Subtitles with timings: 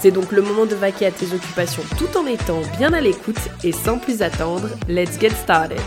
[0.00, 3.36] C'est donc le moment de vaquer à tes occupations tout en étant bien à l'écoute
[3.62, 5.78] et sans plus attendre, let's get started.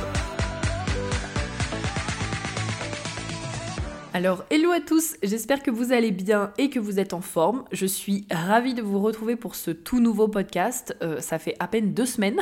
[4.14, 7.64] Alors, hello à tous, j'espère que vous allez bien et que vous êtes en forme.
[7.72, 10.96] Je suis ravie de vous retrouver pour ce tout nouveau podcast.
[11.02, 12.40] Euh, ça fait à peine deux semaines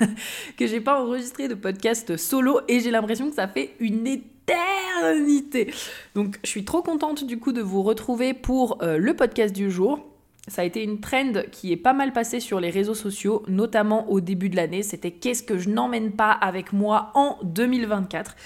[0.58, 5.72] que j'ai pas enregistré de podcast solo et j'ai l'impression que ça fait une éternité.
[6.14, 9.70] Donc, je suis trop contente du coup de vous retrouver pour euh, le podcast du
[9.70, 10.10] jour
[10.48, 14.10] ça a été une trend qui est pas mal passée sur les réseaux sociaux, notamment
[14.10, 14.82] au début de l'année.
[14.82, 18.36] C'était qu'est-ce que je n'emmène pas avec moi en 2024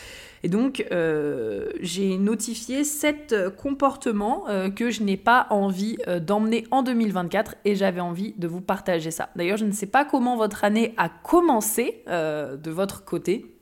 [0.45, 6.65] et donc, euh, j'ai notifié sept comportements euh, que je n'ai pas envie euh, d'emmener
[6.71, 9.31] en 2024 et j'avais envie de vous partager ça.
[9.37, 13.58] D'ailleurs, je ne sais pas comment votre année a commencé de votre côté.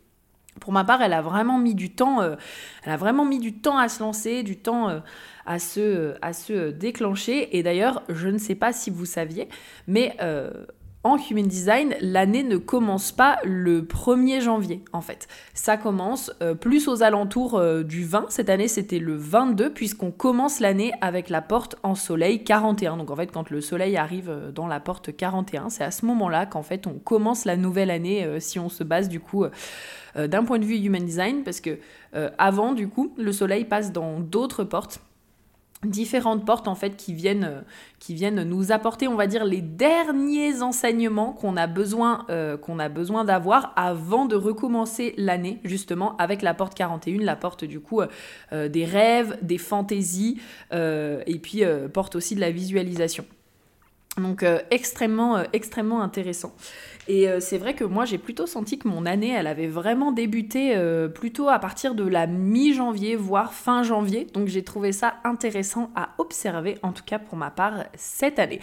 [0.61, 3.79] Pour ma part, elle a vraiment mis du temps, elle a vraiment mis du temps
[3.79, 5.03] à se lancer, du temps
[5.47, 7.57] à se, à se déclencher.
[7.57, 9.49] Et d'ailleurs, je ne sais pas si vous saviez,
[9.87, 10.51] mais euh,
[11.07, 15.29] en Human Design, l'année ne commence pas le 1er janvier, en fait.
[15.55, 18.27] Ça commence euh, plus aux alentours euh, du 20.
[18.29, 22.97] Cette année, c'était le 22, puisqu'on commence l'année avec la porte en soleil 41.
[22.97, 26.45] Donc, en fait, quand le soleil arrive dans la porte 41, c'est à ce moment-là
[26.45, 29.45] qu'en fait, on commence la nouvelle année, si on se base du coup
[30.17, 31.79] d'un point de vue Human Design, parce que
[32.39, 35.01] avant, du coup, le soleil passe dans d'autres portes
[35.87, 37.61] différentes portes en fait qui viennent, euh,
[37.99, 42.79] qui viennent nous apporter on va dire les derniers enseignements qu'on a besoin euh, qu'on
[42.79, 47.81] a besoin d'avoir avant de recommencer l'année justement avec la porte 41 la porte du
[47.81, 48.01] coup
[48.53, 50.41] euh, des rêves des fantaisies
[50.73, 53.25] et puis porte aussi de la visualisation.
[54.19, 56.55] Donc extrêmement extrêmement intéressant
[57.09, 60.11] et euh, c'est vrai que moi, j'ai plutôt senti que mon année, elle avait vraiment
[60.11, 64.27] débuté euh, plutôt à partir de la mi-janvier, voire fin janvier.
[64.33, 68.61] Donc j'ai trouvé ça intéressant à observer, en tout cas pour ma part, cette année.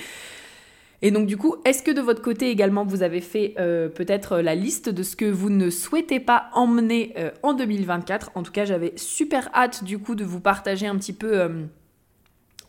[1.02, 4.38] Et donc du coup, est-ce que de votre côté également, vous avez fait euh, peut-être
[4.40, 8.66] la liste de ce que vous ne souhaitez pas emmener en 2024 En tout cas,
[8.66, 11.50] j'avais super hâte du coup de vous partager un petit peu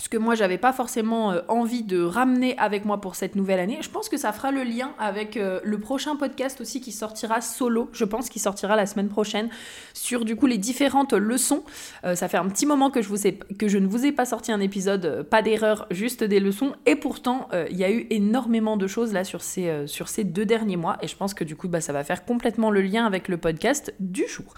[0.04, 3.58] ce que moi j'avais pas forcément euh, envie de ramener avec moi pour cette nouvelle
[3.58, 3.78] année.
[3.80, 7.40] Je pense que ça fera le lien avec euh, le prochain podcast aussi qui sortira
[7.40, 9.48] solo, je pense qu'il sortira la semaine prochaine
[9.94, 11.64] sur du coup les différentes leçons.
[12.04, 15.22] Euh, ça fait un petit moment que je, ne vous ai pas sorti un épisode,
[15.22, 19.24] pas d'erreur, juste des leçons et pourtant il y a eu énormément de choses là
[19.24, 21.94] sur ces, sur ces deux derniers mois et je pense que du coup bah, ça
[21.94, 24.52] va faire complètement le lien avec le podcast du jour.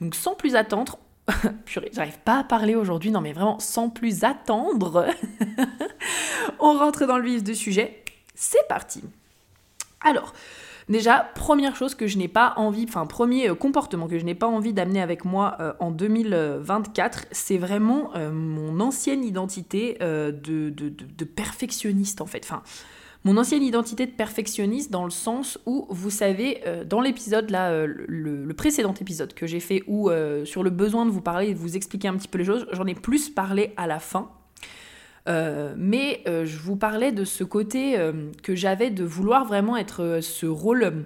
[0.00, 0.98] Donc sans plus attendre,
[1.66, 5.06] J'arrive pas à parler aujourd'hui, non mais vraiment sans plus attendre.
[6.60, 8.02] On rentre dans le vif du sujet.
[8.34, 9.02] C'est parti.
[10.00, 10.32] Alors,
[10.88, 14.34] déjà, première chose que je n'ai pas envie, enfin premier euh, comportement que je n'ai
[14.34, 21.24] pas envie d'amener avec moi euh, en 2024, c'est vraiment euh, mon ancienne identité de,
[21.24, 22.48] perfectionniste en fait.
[23.24, 27.70] Mon ancienne identité de perfectionniste dans le sens où, vous savez, euh, dans l'épisode là,
[27.70, 31.48] euh, le, précédent épisode que j'ai fait où euh, sur le besoin de vous parler
[31.48, 33.98] et de vous expliquer un petit peu les choses, j'en ai plus parlé à la
[33.98, 34.30] fin.
[35.76, 37.98] mais je vous parlais de ce côté
[38.42, 41.04] que j'avais de vouloir vraiment être ce rôle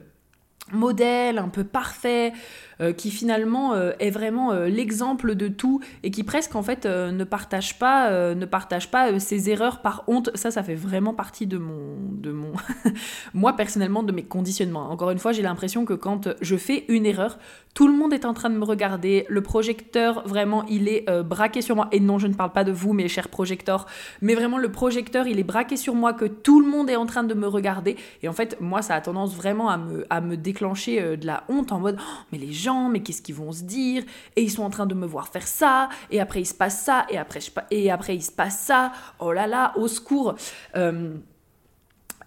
[0.71, 2.33] modèle, un peu parfait,
[2.81, 6.87] euh, qui finalement euh, est vraiment euh, l'exemple de tout et qui presque en fait
[6.87, 10.31] ne partage pas, ne partage pas ses erreurs par honte.
[10.35, 12.53] Ça, ça fait vraiment partie de mon, de mon,
[13.35, 14.91] moi personnellement, de mes conditionnements.
[14.91, 17.39] Encore une fois, j'ai l'impression que quand je fais une erreur,
[17.75, 19.27] tout le monde est en train de me regarder.
[19.29, 21.89] Le projecteur, vraiment, il est braqué sur moi.
[21.93, 23.87] Et non, je ne parle pas de vous, mes chers projecteurs,
[24.21, 27.07] mais vraiment le projecteur, il est braqué sur moi, que tout le monde est en
[27.07, 27.97] train de me regarder.
[28.23, 31.45] Et en fait, moi, ça a tendance vraiment à me, à me déclencher de la
[31.49, 34.05] honte en mode, oh, mais les gens mais qu'est-ce qu'ils vont se dire?
[34.37, 36.83] Et ils sont en train de me voir faire ça, et après il se passe
[36.83, 40.35] ça, et après, je, et après il se passe ça, oh là là, au secours.
[40.77, 41.15] Euh,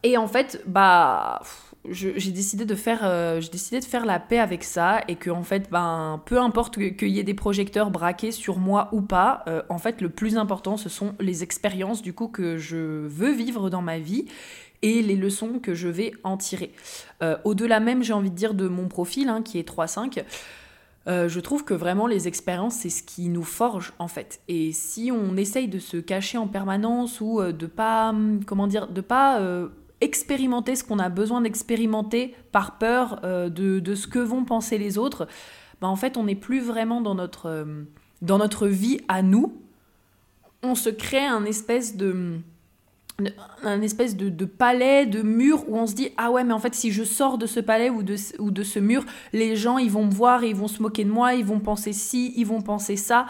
[0.03, 1.41] et en fait, bah,
[1.89, 5.29] j'ai décidé de faire, euh, j'ai décidé de faire la paix avec ça et que
[5.29, 9.43] en fait, ben, peu importe qu'il y ait des projecteurs braqués sur moi ou pas,
[9.47, 13.31] euh, en fait, le plus important, ce sont les expériences du coup que je veux
[13.31, 14.25] vivre dans ma vie
[14.81, 16.71] et les leçons que je vais en tirer.
[17.23, 20.23] Euh, au-delà même, j'ai envie de dire, de mon profil, hein, qui est 3-5,
[21.07, 24.41] euh, je trouve que vraiment les expériences, c'est ce qui nous forge en fait.
[24.47, 28.87] Et si on essaye de se cacher en permanence ou de pas, hum, comment dire,
[28.87, 29.39] de pas
[30.05, 34.97] expérimenter ce qu'on a besoin d'expérimenter par peur euh, de, ce que vont penser les
[34.97, 35.27] autres,
[35.81, 37.83] bah en fait on n'est plus vraiment dans notre, euh,
[38.21, 39.61] dans notre vie à nous.
[40.63, 42.39] On se crée un espèce de
[43.63, 46.75] un espèce de, palais, de mur où on se dit ah ouais mais en fait
[46.75, 49.89] si je sors de ce palais ou de, ou de ce mur, les gens ils
[49.89, 52.45] vont me voir et ils vont se moquer de moi, ils vont penser ci, ils
[52.45, 53.25] vont penser ça.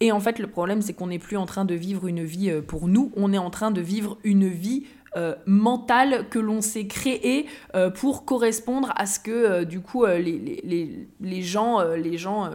[0.00, 2.50] Et en fait le problème c'est qu'on n'est plus en train de vivre une vie
[2.50, 4.84] euh, pour nous, on est en train de vivre une vie
[5.16, 10.20] euh, mentale que l'on s'est créée euh, pour correspondre à ce que du coup les,
[10.64, 12.50] les, les, gens, les gens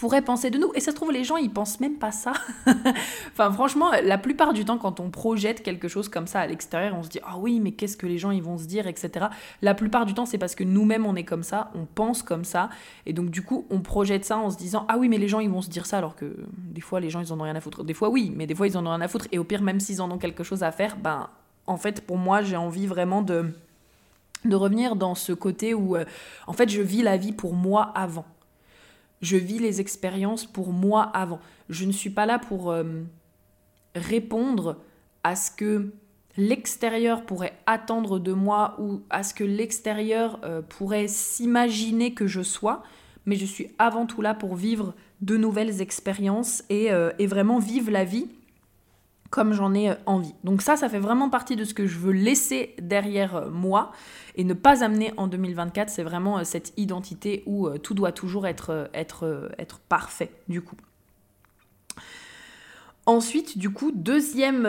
[0.00, 0.72] pourrait penser de nous.
[0.74, 2.32] Et ça se trouve, les gens, ils pensent même pas ça.
[3.32, 6.94] enfin, franchement, la plupart du temps, quand on projette quelque chose comme ça à l'extérieur,
[6.96, 9.26] on se dit, ah oui, mais qu'est-ce que les gens, ils vont se dire, etc.
[9.60, 12.44] La plupart du temps, c'est parce que nous-mêmes, on est comme ça, on pense comme
[12.44, 12.70] ça.
[13.04, 15.40] Et donc, du coup, on projette ça en se disant, ah oui, mais les gens,
[15.40, 17.56] ils vont se dire ça, alors que des fois, les gens, ils en ont rien
[17.56, 17.84] à foutre.
[17.84, 19.28] Des fois, oui, mais des fois, ils en ont rien à foutre.
[19.32, 21.28] Et au pire, même s'ils en ont quelque chose à faire, ben,
[21.70, 23.52] en fait, pour moi, j'ai envie vraiment de
[24.46, 26.04] de revenir dans ce côté où, euh,
[26.46, 28.24] en fait, je vis la vie pour moi avant.
[29.20, 31.40] Je vis les expériences pour moi avant.
[31.68, 32.84] Je ne suis pas là pour euh,
[33.94, 34.78] répondre
[35.24, 35.92] à ce que
[36.38, 42.40] l'extérieur pourrait attendre de moi ou à ce que l'extérieur euh, pourrait s'imaginer que je
[42.40, 42.82] sois,
[43.26, 46.88] mais je suis avant tout là pour vivre de nouvelles expériences et,
[47.18, 48.26] et vraiment vivre la vie
[49.30, 50.34] comme j'en ai envie.
[50.44, 53.92] Donc ça, ça fait vraiment partie de ce que je veux laisser derrière moi
[54.36, 58.12] et ne pas amener en 2024, c'est vraiment euh, cette identité où euh, tout doit
[58.12, 60.76] toujours être, euh, être, être parfait, du coup.
[63.06, 64.68] Ensuite, du coup, deuxième,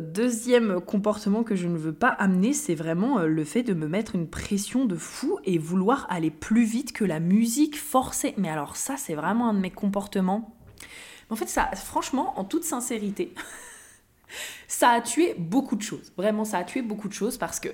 [0.00, 4.14] deuxième comportement que je ne veux pas amener, c'est vraiment le fait de me mettre
[4.14, 8.34] une pression de fou et vouloir aller plus vite que la musique forcée.
[8.36, 10.54] Mais alors ça, c'est vraiment un de mes comportements.
[11.30, 13.34] En fait, ça, franchement, en toute sincérité,
[14.68, 16.12] ça a tué beaucoup de choses.
[16.16, 17.68] Vraiment, ça a tué beaucoup de choses parce que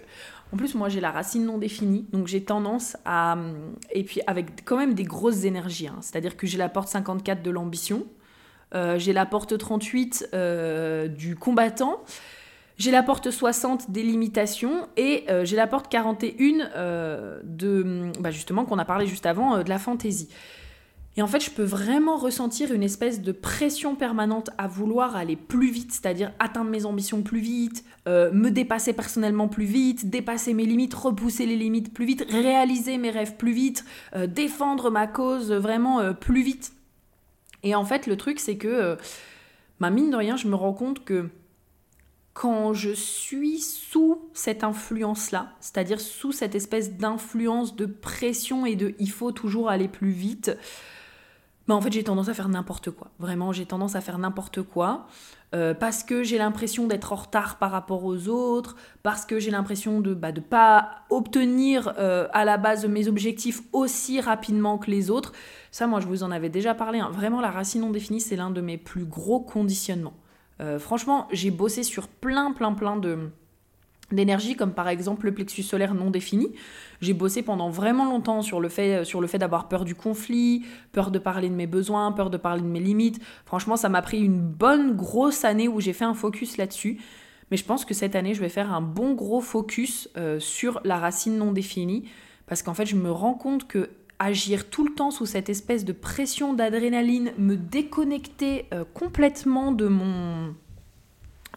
[0.52, 3.36] en plus, moi, j'ai la racine non définie, donc j'ai tendance à...
[3.90, 5.98] Et puis avec quand même des grosses énergies, hein.
[6.00, 8.06] c'est-à-dire que j'ai la porte 54 de l'ambition,
[8.74, 12.00] euh, j'ai la porte 38 euh, du combattant,
[12.78, 18.12] j'ai la porte 60 des limitations et euh, j'ai la porte 41 de...
[18.20, 20.28] Bah justement, qu'on a parlé juste avant, de la fantaisie.
[21.16, 25.36] Et en fait, je peux vraiment ressentir une espèce de pression permanente à vouloir aller
[25.36, 30.52] plus vite, c'est-à-dire atteindre mes ambitions plus vite, euh, me dépasser personnellement plus vite, dépasser
[30.52, 35.06] mes limites, repousser les limites plus vite, réaliser mes rêves plus vite, euh, défendre ma
[35.06, 36.74] cause vraiment euh, plus vite.
[37.62, 38.98] Et en fait, le truc, c'est que,
[39.80, 41.30] ma mine de rien, je me rends compte que
[42.34, 48.94] quand je suis sous cette influence-là, c'est-à-dire sous cette espèce d'influence de pression et de
[48.98, 50.54] il faut toujours aller plus vite,
[51.68, 53.08] mais en fait j'ai tendance à faire n'importe quoi.
[53.18, 55.06] Vraiment, j'ai tendance à faire n'importe quoi.
[55.54, 58.74] Euh, parce que j'ai l'impression d'être en retard par rapport aux autres,
[59.04, 63.62] parce que j'ai l'impression de ne bah, pas obtenir euh, à la base mes objectifs
[63.72, 65.32] aussi rapidement que les autres.
[65.70, 66.98] Ça, moi, je vous en avais déjà parlé.
[66.98, 67.10] Hein.
[67.12, 70.16] Vraiment, la racine non définie, c'est l'un de mes plus gros conditionnements.
[70.60, 73.30] Euh, franchement, j'ai bossé sur plein, plein, plein de,
[74.12, 76.52] d'énergie comme par exemple le plexus solaire non défini.
[77.00, 80.64] J'ai bossé pendant vraiment longtemps sur le fait, sur le fait d'avoir peur du conflit,
[80.92, 83.20] peur de parler de mes besoins, peur de parler de mes limites.
[83.44, 86.98] Franchement, ça m'a pris une bonne grosse année où j'ai fait un focus là-dessus.
[87.50, 90.80] Mais je pense que cette année, je vais faire un bon gros focus euh, sur
[90.84, 92.08] la racine non définie
[92.46, 95.84] parce qu'en fait, je me rends compte que agir tout le temps sous cette espèce
[95.84, 100.54] de pression d'adrénaline, me déconnecter euh, complètement de mon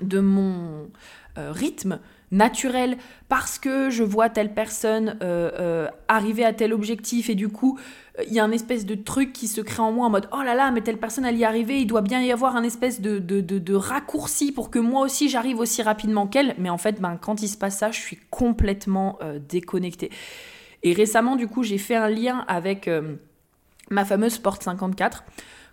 [0.01, 0.89] de mon
[1.38, 2.00] euh, rythme,
[2.31, 7.50] naturel parce que je vois telle personne euh, euh, arriver à tel objectif et du
[7.50, 7.79] coup
[8.27, 10.41] il y a un espèce de truc qui se crée en moi en mode oh
[10.43, 13.01] là là mais telle personne elle y est il doit bien y avoir un espèce
[13.01, 16.55] de, de, de, raccourci pour que moi aussi j'arrive aussi rapidement qu'elle.
[16.57, 20.12] Mais en fait ben, quand il se passe ça je suis complètement euh, déconnectée.
[20.83, 22.89] Et récemment du coup j'ai fait un lien avec
[23.89, 25.24] ma fameuse porte 54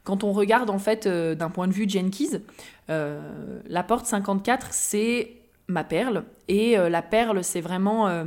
[0.04, 2.40] quand on regarde en fait d'un point de vue Jenkins,
[2.88, 6.24] la porte 54 c'est ma perle.
[6.48, 8.24] Et euh, la perle, c'est vraiment, euh,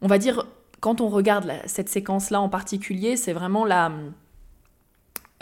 [0.00, 0.46] on va dire,
[0.80, 3.92] quand on regarde cette séquence-là en particulier, c'est vraiment la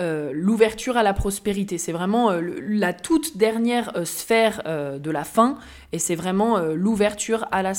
[0.01, 1.79] euh, l'ouverture à la prospérité.
[1.79, 5.59] C'est vraiment la toute dernière sphère de la fin
[5.93, 7.73] et c'est vraiment l'ouverture à la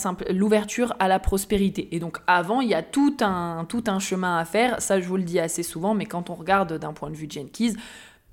[1.00, 1.88] à la prospérité.
[1.92, 4.82] Et donc avant, il y a tout un, tout un chemin à faire.
[4.82, 7.28] Ça, je vous le dis assez souvent, mais quand on regarde d'un point de vue
[7.30, 7.74] Jenkins,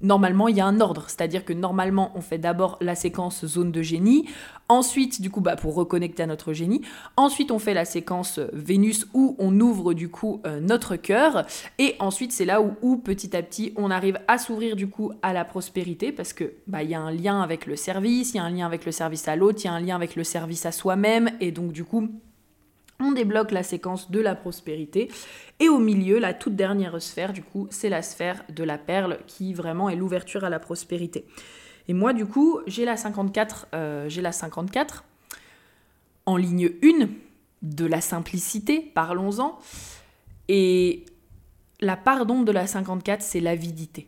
[0.02, 1.04] normalement, il y a un ordre.
[1.08, 4.26] C'est-à-dire que normalement, on fait d'abord la séquence zone de génie.
[4.68, 6.82] Ensuite, du coup, bah, pour reconnecter à notre génie.
[7.16, 11.44] Ensuite, on fait la séquence Vénus où on ouvre du coup euh, notre cœur.
[11.78, 15.32] Et ensuite, c'est là où, petit à petit, on arrive à s'ouvrir du coup à
[15.32, 18.44] la prospérité parce que bah, y a un lien avec le service, il y a
[18.44, 20.66] un lien avec le service à l'autre, il y a un lien avec le service
[20.66, 21.30] à soi-même.
[21.40, 22.08] Et donc, du coup,
[23.00, 25.10] on débloque la séquence de la prospérité.
[25.58, 29.18] Et au milieu, la toute dernière sphère, du coup, c'est la sphère de la perle
[29.26, 31.24] qui vraiment est l'ouverture à la prospérité.
[31.88, 35.04] Et moi, du coup, j'ai la 54, euh, j'ai la 54
[36.26, 37.08] en ligne 1
[37.62, 39.58] de la simplicité, parlons-en.
[40.48, 41.04] Et
[41.80, 44.06] la part d'ombre de la 54, c'est l'avidité.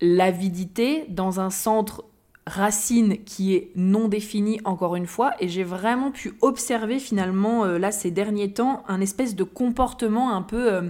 [0.00, 2.04] L'avidité dans un centre
[2.46, 7.78] racine qui est non définie encore une fois et j'ai vraiment pu observer finalement euh,
[7.78, 10.82] là ces derniers temps un espèce de comportement un peu euh,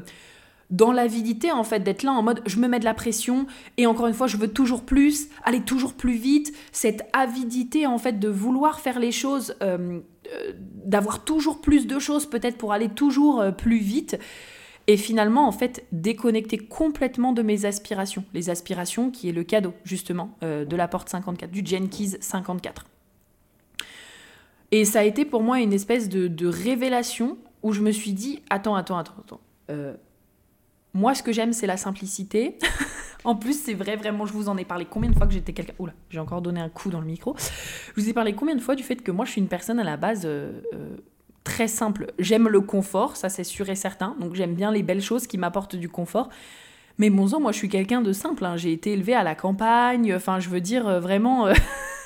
[0.71, 3.47] dans l'avidité en fait d'être là en mode je me mets de la pression
[3.77, 6.53] et encore une fois je veux toujours plus aller toujours plus vite.
[6.73, 10.01] Cette avidité en fait de vouloir faire les choses euh,
[10.85, 14.19] d'avoir toujours plus de choses peut-être pour aller toujours plus vite
[14.87, 18.25] et finalement en fait déconnecter complètement de mes aspirations.
[18.35, 22.87] Les aspirations qui est le cadeau justement euh, de la porte 54, du Jenkins 54.
[24.71, 28.43] Et ça a été pour moi une espèce de, révélation où je me suis dit,
[28.51, 29.41] attends, attends, attends, attends.
[29.71, 29.95] Euh,
[30.95, 32.59] moi, ce que j'aime, c'est la simplicité.
[33.25, 35.53] en plus, c'est vrai, vraiment, je vous en ai parlé combien de fois que j'étais
[35.53, 35.75] quelqu'un.
[35.79, 37.37] Oula, j'ai encore donné un coup dans le micro.
[37.39, 39.79] Je vous ai parlé combien de fois du fait que moi, je suis une personne
[39.79, 40.61] à la base euh,
[41.45, 42.07] très simple.
[42.19, 44.17] J'aime le confort, ça c'est sûr et certain.
[44.19, 46.31] Donc j'aime bien les belles choses qui m'apportent du confort.
[46.99, 48.45] Mais bon sang, moi je suis quelqu'un de simple.
[48.45, 48.57] Hein.
[48.57, 50.15] J'ai été élevée à la campagne.
[50.15, 51.47] Enfin, je veux dire euh, vraiment.
[51.47, 51.53] Euh,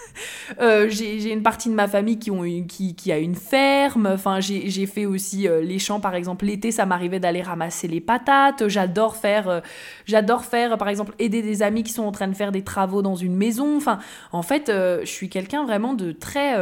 [0.60, 4.06] euh, j'ai une partie de ma famille qui, a une ferme.
[4.06, 6.46] Enfin, j'ai fait aussi les champs, par exemple.
[6.46, 8.66] L'été, ça m'arrivait d'aller ramasser les patates.
[8.66, 9.62] J'adore faire,
[10.06, 13.02] j'adore faire, par exemple, aider des amis qui sont en train de faire des travaux
[13.02, 13.76] dans une maison.
[13.76, 13.98] Enfin,
[14.32, 16.56] en fait, je suis quelqu'un vraiment de très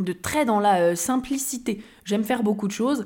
[0.00, 1.82] de très dans la euh, simplicité.
[2.04, 3.04] J'aime faire beaucoup de choses,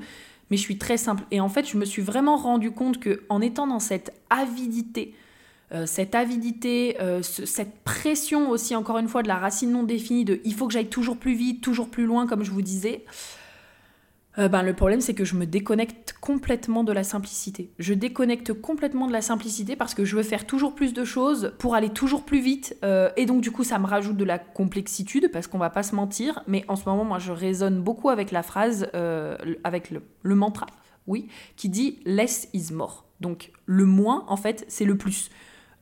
[0.51, 1.25] mais je suis très simple.
[1.31, 5.15] Et en fait, je me suis vraiment rendu compte que en étant dans cette avidité,
[5.73, 10.25] euh, cette avidité, euh, cette pression aussi, encore une fois, de la racine non définie,
[10.25, 13.05] de il faut que j'aille toujours plus vite, toujours plus loin, comme je vous disais,
[14.39, 17.71] euh, ben, le problème c'est que je me déconnecte complètement de la simplicité.
[17.79, 21.53] Je déconnecte complètement de la simplicité parce que je veux faire toujours plus de choses
[21.59, 24.39] pour aller toujours plus vite euh, et donc du coup ça me rajoute de la
[24.39, 26.43] complexitude parce qu'on va pas se mentir.
[26.47, 30.67] Mais en ce moment moi je résonne beaucoup avec la phrase, euh, avec le, mantra,
[31.07, 33.05] oui, qui dit less is more.
[33.21, 35.31] Donc le moins en fait c'est le plus.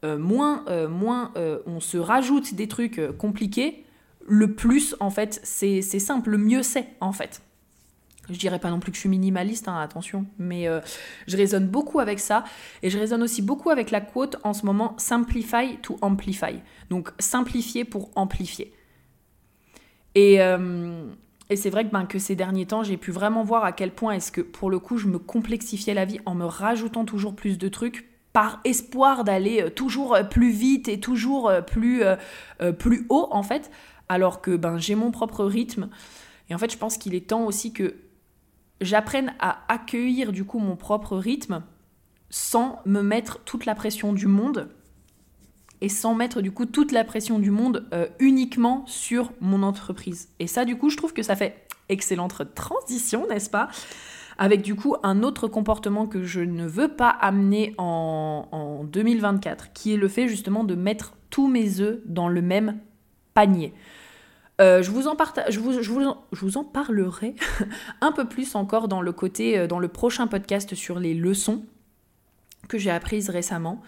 [0.03, 1.33] moins moins
[1.67, 3.85] on se rajoute des trucs compliqués,
[4.27, 7.43] le plus en fait c'est simple, le mieux c'est en fait.
[8.31, 10.81] Je dirais pas non plus que je suis minimaliste, hein, attention, mais euh,
[11.27, 12.45] je résonne beaucoup avec ça.
[12.83, 16.61] Et je résonne aussi beaucoup avec la quote en ce moment Simplify to Amplify.
[16.91, 18.73] Donc simplifier pour amplifier.
[20.15, 21.07] Et, euh,
[21.49, 23.91] et c'est vrai que, ben, que ces derniers temps, j'ai pu vraiment voir à quel
[23.91, 27.35] point est-ce que pour le coup, je me complexifiais la vie en me rajoutant toujours
[27.35, 32.03] plus de trucs par espoir d'aller euh, toujours plus vite et toujours plus,
[32.79, 33.73] plus haut en fait,
[34.09, 35.89] alors que ben, j'ai mon propre rythme.
[36.49, 37.95] Et en fait, je pense qu'il est temps aussi que
[38.81, 41.63] j'apprenne à accueillir du coup mon propre rythme
[42.31, 44.69] sans me mettre toute la pression du monde
[45.81, 50.29] et sans mettre du coup toute la pression du monde euh, uniquement sur mon entreprise.
[50.39, 53.69] Et ça du coup je trouve que ça fait excellente transition, n'est-ce pas?
[54.39, 59.73] Avec du coup un autre comportement que je ne veux pas amener en, en 2024,
[59.73, 62.79] qui est le fait justement de mettre tous mes œufs dans le même
[63.35, 63.75] panier.
[64.61, 67.35] Euh, je, vous en parlerai
[68.01, 71.63] un peu plus encore dans le côté, euh, dans le prochain podcast sur les leçons
[72.69, 73.81] que j'ai apprises récemment.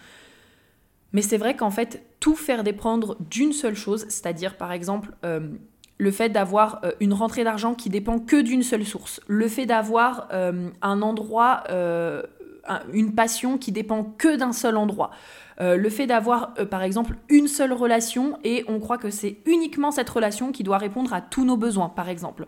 [1.11, 5.41] Mais c'est vrai qu'en fait, tout faire dépendre d'une seule chose, c'est-à-dire par exemple euh,
[5.99, 10.27] le fait d'avoir une rentrée d'argent qui dépend que d'une seule source, le fait d'avoir
[10.31, 11.63] un endroit,
[12.91, 15.11] une passion qui dépend que d'un seul endroit,
[15.61, 19.37] euh, le fait d'avoir, euh, par exemple, une seule relation et on croit que c'est
[19.45, 22.45] uniquement cette relation qui doit répondre à tous nos besoins, par exemple.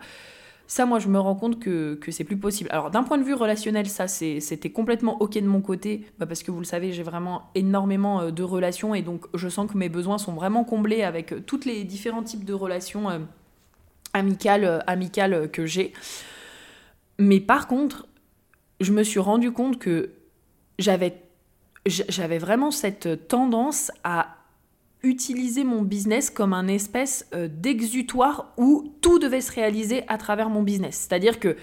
[0.66, 2.68] Ça, moi, je me rends compte que, que c'est plus possible.
[2.72, 6.42] Alors, d'un point de vue relationnel, ça, c'était complètement OK de mon côté, bah, parce
[6.42, 9.78] que vous le savez, j'ai vraiment énormément euh, de relations et donc je sens que
[9.78, 13.06] mes besoins sont vraiment comblés avec tous les différents types de relations
[14.12, 15.92] amicales, amicales que j'ai.
[17.18, 18.08] Mais par contre,
[18.80, 20.10] je me suis rendu compte que
[20.78, 21.25] j'avais
[21.86, 24.36] j'avais vraiment cette tendance à
[25.02, 30.48] utiliser mon business comme un espèce euh, d'exutoire où tout devait se réaliser à travers
[30.48, 31.06] mon business.
[31.08, 31.56] C'est-à-dire que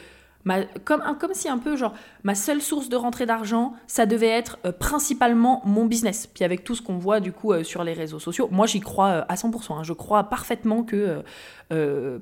[0.84, 4.72] comme, si un peu, genre, ma seule source de rentrée d'argent, ça devait être euh,
[4.72, 6.28] principalement mon business.
[6.28, 8.80] Puis avec tout ce qu'on voit, du coup, euh, sur les réseaux sociaux, moi, j'y
[8.80, 9.74] crois euh, à 100%.
[9.74, 9.84] Hein.
[9.84, 11.24] Je crois parfaitement que,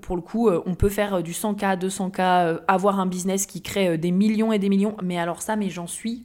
[0.01, 4.11] pour le coup, on peut faire du 100K, 200K, avoir un business qui crée des
[4.11, 4.95] millions et des millions.
[5.03, 6.23] Mais alors ça, mais j'en suis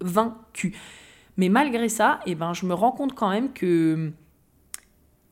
[0.00, 0.74] convaincue.
[1.36, 4.12] Mais malgré ça, eh ben, je me rends compte quand même que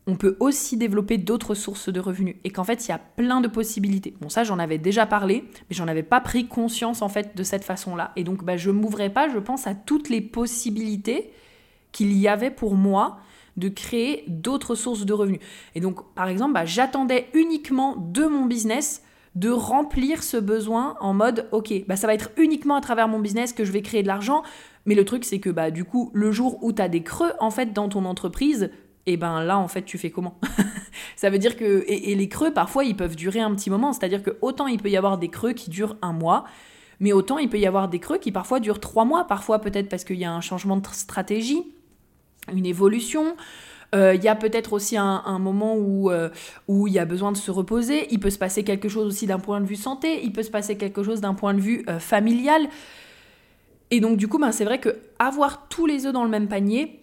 [0.07, 3.43] on peut aussi développer d'autres sources de revenus et qu'en fait il y a plein
[3.43, 4.15] de possibilités.
[4.23, 7.43] Bon ça j'en avais déjà parlé, mais j'en avais pas pris conscience en fait de
[7.43, 8.13] cette façon-là.
[8.17, 11.31] Et donc bah, je m'ouvrais pas, je pense, à toutes les possibilités
[11.93, 13.19] qu'il y avait pour moi
[13.59, 15.41] de créer d'autres sources de revenus.
[15.75, 19.03] Et donc par exemple, bah, j'attendais uniquement de mon business
[19.39, 23.21] de remplir ce besoin en mode ok, bah, ça va être uniquement à travers mon
[23.21, 24.43] business que je vais créer de l'argent.
[24.85, 27.33] Mais le truc, c'est que bah, du coup, le jour où tu as des creux
[27.39, 28.71] en fait dans ton entreprise,
[29.07, 30.39] et ben là en fait tu fais comment?
[31.17, 34.23] Ça veut dire que et, les creux parfois ils peuvent durer un petit moment, c'est-à-dire
[34.23, 36.45] que autant il peut y avoir des creux qui durent un mois,
[37.01, 39.89] mais autant il peut y avoir des creux qui parfois durent trois mois, parfois peut-être
[39.89, 41.63] parce qu'il y a un changement de stratégie,
[42.53, 43.37] une évolution.
[43.95, 46.29] Euh, il y a peut-être aussi un, moment où, euh,
[46.67, 48.07] où il y a besoin de se reposer.
[48.11, 50.21] Il peut se passer quelque chose aussi d'un point de vue santé.
[50.23, 52.69] Il peut se passer quelque chose d'un point de vue euh, familial.
[53.91, 56.49] Et donc du coup, ben, c'est vrai que avoir tous les œufs dans le même
[56.49, 57.01] panier,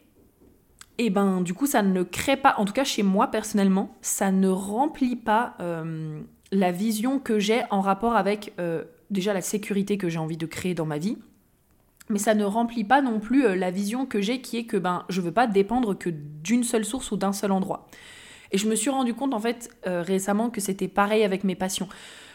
[0.97, 4.31] et ben du coup ça ne crée pas, en tout cas chez moi personnellement, ça
[4.31, 5.57] ne remplit pas
[6.51, 8.53] la vision que j'ai en rapport avec
[9.09, 11.17] déjà la sécurité que j'ai envie de créer dans ma vie.
[12.09, 14.77] Mais ça ne remplit pas non plus euh, la vision que j'ai qui est que
[14.77, 17.87] ben je veux pas dépendre que d'une seule source ou d'un seul endroit.
[18.51, 21.89] Et je me suis rendu compte en fait récemment que c'était pareil avec mes passions.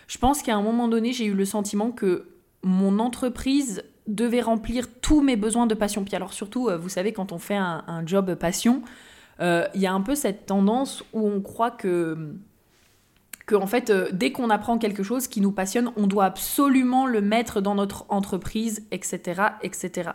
[0.08, 2.26] Je pense qu'à un moment donné, j'ai eu le sentiment que
[2.64, 6.04] mon entreprise devais remplir tous mes besoins de passion.
[6.04, 8.82] Puis alors surtout, euh, vous savez, quand on fait un, job passion,
[9.40, 12.34] euh, il y a un peu cette tendance où on croit que,
[13.50, 17.06] que en fait, euh, dès qu'on apprend quelque chose qui nous passionne, on doit absolument
[17.06, 20.10] le mettre dans notre entreprise, etc., etc.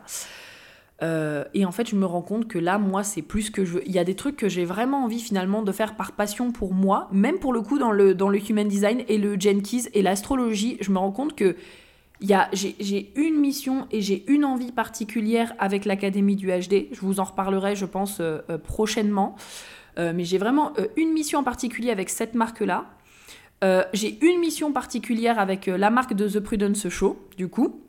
[1.53, 3.83] et en fait, je me rends compte que là, moi, c'est plus que je veux.
[3.85, 6.73] Il y a des trucs que j'ai vraiment envie finalement de faire par passion pour
[6.73, 10.01] moi, même pour le coup dans le, dans le human design et le Jenkins et
[10.01, 10.77] l'astrologie.
[10.79, 11.57] Je me rends compte que
[12.53, 16.87] j'ai une mission et j'ai une envie particulière avec l'Académie du HD.
[16.91, 19.35] Je vous en reparlerai, je pense, euh, euh, prochainement.
[19.97, 22.85] Euh, mais j'ai vraiment une mission en particulier avec cette marque-là.
[23.93, 27.81] J'ai une mission particulière avec la marque de The Prudence Show, du coup.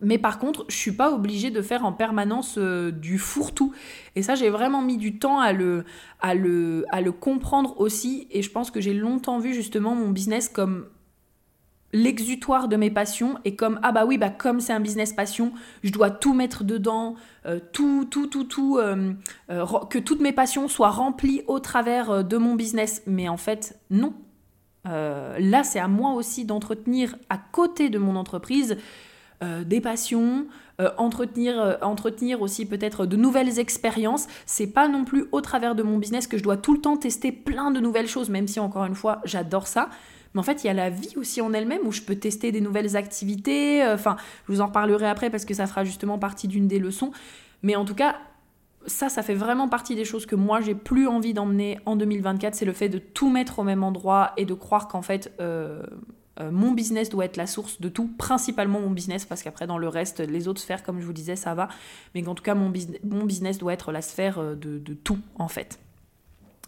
[0.00, 3.72] Mais par contre, je suis pas obligée de faire en permanence du fourre-tout.
[4.14, 5.84] Et ça, j'ai vraiment mis du temps à le,
[6.20, 8.28] à, le, à le comprendre aussi.
[8.30, 10.86] Et je pense que j'ai longtemps vu justement mon business comme
[11.92, 15.52] l'exutoire de mes passions et comme ah bah oui bah comme c'est un business passion
[15.82, 17.14] je dois tout mettre dedans
[17.46, 19.12] euh, tout tout tout tout euh,
[19.50, 23.78] euh, que toutes mes passions soient remplies au travers de mon business mais en fait
[23.90, 24.12] non
[24.84, 28.76] là c'est à moi aussi d'entretenir à côté de mon entreprise
[29.42, 30.46] des passions
[30.96, 35.98] entretenir entretenir aussi peut-être de nouvelles expériences c'est pas non plus au travers de mon
[35.98, 38.84] business que je dois tout le temps tester plein de nouvelles choses même si encore
[38.84, 39.90] une fois j'adore ça
[40.34, 42.52] mais en fait, il y a la vie aussi en elle-même où je peux tester
[42.52, 43.82] des nouvelles activités.
[43.82, 46.78] Euh, enfin, je vous en reparlerai après parce que ça fera justement partie d'une des
[46.78, 47.12] leçons.
[47.62, 48.16] Mais en tout cas,
[48.86, 52.54] ça, ça fait vraiment partie des choses que moi, j'ai plus envie d'emmener en 2024.
[52.54, 55.82] C'est le fait de tout mettre au même endroit et de croire qu'en fait, euh,
[56.40, 59.78] euh, mon business doit être la source de tout, principalement mon business, parce qu'après, dans
[59.78, 61.68] le reste, les autres sphères, comme je vous disais, ça va.
[62.14, 65.78] Mais qu'en tout cas, mon, business doit être la sphère de, de tout, en fait.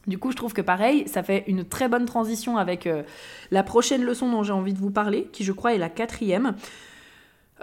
[0.07, 3.03] Du coup, je trouve que pareil, ça fait une très bonne transition avec euh,
[3.51, 6.55] la prochaine leçon dont j'ai envie de vous parler, qui je crois est la quatrième.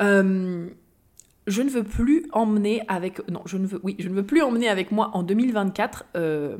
[0.02, 0.68] Euh,
[1.48, 3.22] je ne veux plus emmener avec
[4.92, 6.58] moi en 2024 euh,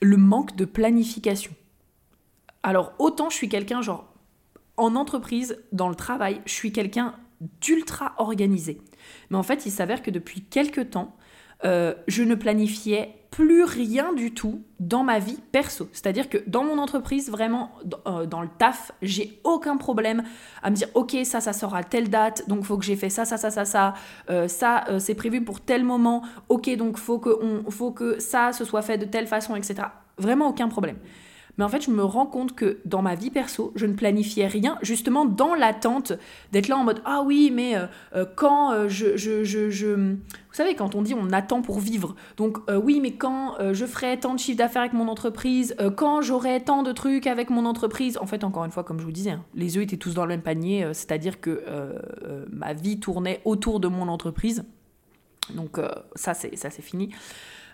[0.00, 1.52] le manque de planification.
[2.62, 4.14] Alors autant je suis quelqu'un genre
[4.76, 7.14] en entreprise, dans le travail, je suis quelqu'un
[7.60, 8.80] d'ultra organisé.
[9.30, 11.16] Mais en fait, il s'avère que depuis quelques temps,
[11.64, 15.88] je ne planifiais plus rien du tout dans ma vie perso.
[15.92, 17.72] C'est-à-dire que dans mon entreprise, vraiment,
[18.06, 20.22] euh, dans le taf, j'ai aucun problème
[20.62, 23.10] à me dire, ok, ça, ça sort à telle date, donc faut que j'ai fait
[23.10, 23.94] ça, ça, ça, ça, ça,
[24.30, 27.20] euh, ça, euh, c'est prévu pour tel moment, ok, donc faut
[27.70, 29.88] faut que ça se soit fait de telle façon, etc.
[30.16, 30.98] Vraiment aucun problème.
[31.56, 34.46] Mais en fait, je me rends compte que dans ma vie perso, je ne planifiais
[34.46, 36.12] rien, justement dans l'attente
[36.52, 40.18] d'être là en mode Ah oui, mais euh, euh, quand euh, je, Vous
[40.52, 42.14] savez, quand on dit on attend pour vivre.
[42.36, 46.62] Donc, oui, mais quand je ferai tant de chiffre d'affaires avec mon entreprise, quand j'aurai
[46.62, 48.18] tant de trucs avec mon entreprise.
[48.18, 50.24] En fait, encore une fois, comme je vous disais, hein, les œufs étaient tous dans
[50.24, 51.62] le même panier, c'est-à-dire que
[52.50, 54.64] ma vie tournait autour de mon entreprise.
[55.54, 55.78] Donc,
[56.14, 57.10] ça, c'est fini.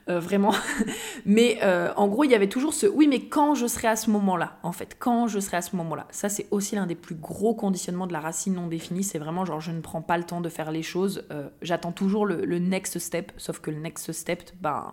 [0.08, 0.54] Vraiment.
[1.26, 1.60] mais
[1.96, 4.58] en gros, il y avait toujours ce oui, mais quand je serai à ce moment-là,
[4.62, 6.06] en fait, quand je serai à ce moment-là?
[6.10, 9.04] Ça, c'est aussi l'un des plus gros conditionnements de la racine non définie.
[9.04, 11.24] C'est vraiment genre, je ne prends pas le temps de faire les choses.
[11.62, 14.92] J'attends toujours le, next step, sauf que le next step, ben,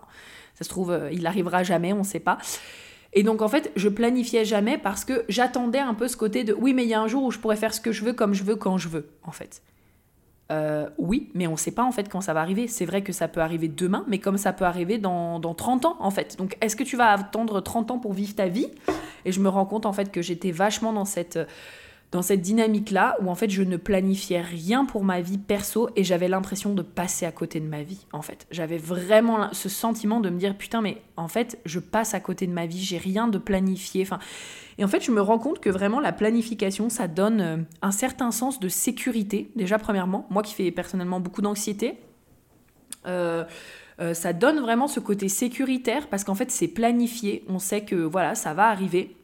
[0.54, 2.38] ça se trouve, il n'arrivera jamais, on ne sait pas.
[3.12, 6.52] Et donc en fait, je planifiais jamais parce que j'attendais un peu ce côté de
[6.52, 8.12] oui, mais il y a un jour où je pourrais faire ce que je veux
[8.12, 9.62] comme je veux quand je veux, en fait.
[10.50, 12.68] Euh, oui, mais on ne sait pas en fait quand ça va arriver.
[12.68, 15.84] C'est vrai que ça peut arriver demain, mais comme ça peut arriver dans, dans 30
[15.84, 16.36] ans en fait.
[16.38, 18.68] Donc est-ce que tu vas attendre 30 ans pour vivre ta vie?
[19.24, 21.38] Et je me rends compte en fait que j'étais vachement dans cette
[22.10, 26.04] dans cette dynamique-là où en fait je ne planifiais rien pour ma vie perso et
[26.04, 28.46] j'avais l'impression de passer à côté de ma vie en fait.
[28.50, 32.46] J'avais vraiment ce sentiment de me dire putain mais en fait je passe à côté
[32.46, 34.06] de ma vie, j'ai rien de planifié.
[34.78, 37.90] Et en fait je me rends compte que vraiment la planification ça donne euh, un
[37.90, 41.98] certain sens de sécurité déjà premièrement, moi qui fais personnellement beaucoup d'anxiété.
[43.06, 43.44] Euh,
[44.00, 47.96] euh, ça donne vraiment ce côté sécuritaire parce qu'en fait c'est planifié, on sait que
[47.96, 49.14] voilà ça va arriver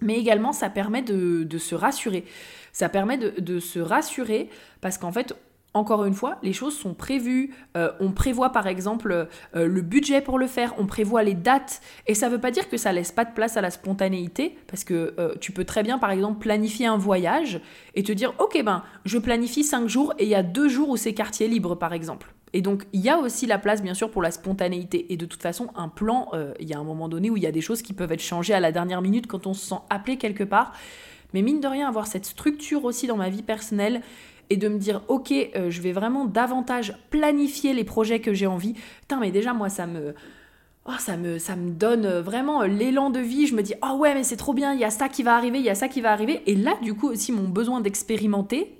[0.00, 2.24] mais également ça permet de, se rassurer.
[2.72, 4.48] Ça permet de, se rassurer
[4.80, 5.34] parce qu'en fait,
[5.72, 7.54] encore une fois, les choses sont prévues.
[7.76, 11.80] Euh, on prévoit par exemple euh, le budget pour le faire, on prévoit les dates.
[12.06, 14.58] Et ça ne veut pas dire que ça laisse pas de place à la spontanéité,
[14.66, 17.60] parce que euh, tu peux très bien par exemple planifier un voyage
[17.94, 20.88] et te dire, ok ben, je planifie cinq jours et il y a deux jours
[20.88, 22.34] où c'est quartier libre par exemple.
[22.52, 25.12] Et donc, il y a aussi la place, bien sûr, pour la spontanéité.
[25.12, 27.46] Et de toute façon, un plan, il y a un moment donné où il y
[27.46, 29.80] a des choses qui peuvent être changées à la dernière minute quand on se sent
[29.88, 30.72] appelé quelque part.
[31.32, 34.02] Mais mine de rien, avoir cette structure aussi dans ma vie personnelle
[34.50, 38.46] et de me dire, ok, euh, je vais vraiment davantage planifier les projets que j'ai
[38.46, 38.74] envie.
[39.00, 40.14] Putain, mais déjà, moi, ça me...
[40.86, 43.46] Oh, ça, me, ça me donne vraiment l'élan de vie.
[43.46, 45.36] Je me dis, oh ouais, mais c'est trop bien, il y a ça qui va
[45.36, 46.42] arriver, il y a ça qui va arriver.
[46.46, 48.76] Et là, du coup, aussi, mon besoin d'expérimenter,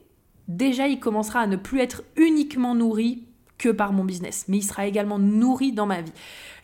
[0.48, 3.24] déjà, il commencera à ne plus être uniquement nourri
[3.58, 6.12] que par mon business, mais il sera également nourri dans ma vie.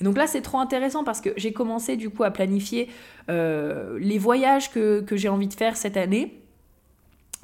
[0.01, 2.89] Et donc là, c'est trop intéressant parce que j'ai commencé du coup à planifier
[3.29, 6.46] euh, les voyages que j'ai envie de faire cette année.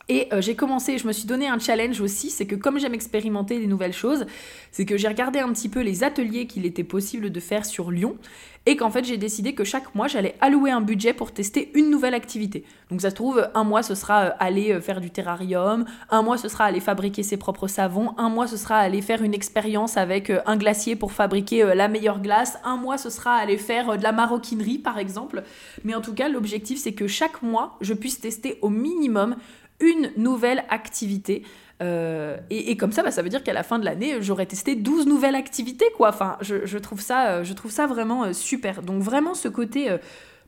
[0.08, 2.94] Et euh, j'ai commencé, je me suis donné un challenge aussi, c'est que comme j'aime
[2.94, 4.26] expérimenter des nouvelles choses,
[4.72, 7.90] c'est que j'ai regardé un petit peu les ateliers qu'il était possible de faire sur
[7.90, 8.16] Lyon
[8.64, 11.90] et qu'en fait j'ai décidé que chaque mois j'allais allouer un budget pour tester une
[11.90, 12.64] nouvelle activité.
[12.90, 16.22] Donc ça se trouve, un mois ce sera euh, aller euh, faire du terrarium, un
[16.22, 19.34] mois ce sera aller fabriquer ses propres savons, un mois ce sera aller faire une
[19.34, 23.96] expérience avec un glacier pour fabriquer la meilleure glace, un mois ce sera aller faire
[23.96, 25.42] de la maroquinerie par exemple.
[25.84, 29.36] Mais en tout cas l'objectif c'est que chaque mois je puisse tester au minimum
[29.82, 31.42] une nouvelle activité.
[31.82, 34.76] Euh, et, comme ça, bah, ça veut dire qu'à la fin de l'année, j'aurais testé
[34.76, 36.10] 12 nouvelles activités, quoi.
[36.10, 38.82] Enfin, je, trouve, ça, euh, je trouve ça vraiment euh, super.
[38.82, 39.96] Donc vraiment, ce côté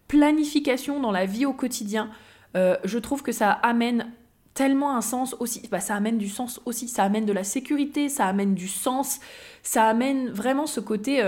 [0.06, 2.10] planification dans la vie au quotidien,
[2.54, 4.12] je trouve que ça amène
[4.54, 5.66] tellement un sens aussi.
[5.70, 6.86] Bah, ça amène du sens aussi.
[6.86, 9.18] Ça amène de la sécurité, ça amène du sens.
[9.62, 11.20] Ça amène vraiment ce côté...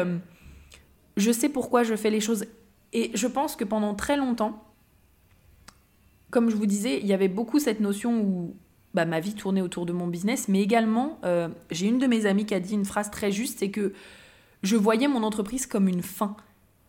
[1.17, 2.45] je sais pourquoi je fais les choses.
[2.93, 4.63] Et je pense que pendant très longtemps,
[6.37, 8.55] comme je vous disais, il y avait beaucoup cette notion où
[8.93, 12.27] bah, ma vie tournait autour de mon business, mais également, euh, j'ai une de mes
[12.27, 13.95] amies qui a dit une phrase très juste, c'est que
[14.63, 16.37] je voyais mon entreprise comme une fin.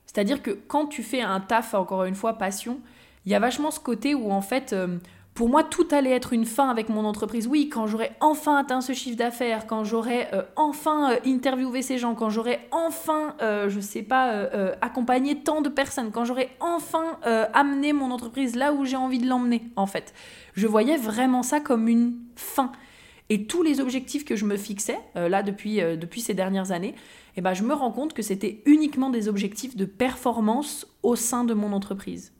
[0.05, 2.81] C'est-à-dire que quand tu fais un taf, encore une fois, passion,
[3.25, 4.97] il y a vachement ce côté où en fait, euh,
[5.37, 7.45] pour moi, tout allait être une fin avec mon entreprise.
[7.45, 11.99] Oui, quand j'aurais enfin atteint ce chiffre d'affaires, quand j'aurais euh, enfin euh, interviewé ces
[11.99, 14.49] gens, quand j'aurais enfin, euh, je sais pas,
[14.81, 17.19] accompagné tant de personnes, quand j'aurais enfin
[17.53, 20.15] amené mon entreprise là où j'ai envie de l'emmener, en fait.
[20.55, 22.71] Je voyais vraiment ça comme une fin.
[23.29, 26.95] Et tous les objectifs que je me fixais, là, depuis, depuis ces dernières années,
[27.35, 31.43] eh ben, je me rends compte que c'était uniquement des objectifs de performance au sein
[31.43, 32.33] de mon entreprise